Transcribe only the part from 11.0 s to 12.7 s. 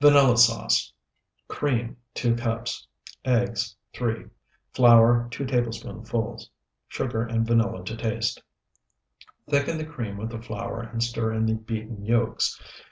stir in the beaten yolks.